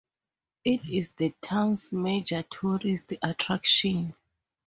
It 0.65 0.89
is 0.89 1.11
the 1.11 1.31
town's 1.43 1.91
major 1.91 2.41
tourist 2.41 3.13
attraction. 3.21 4.15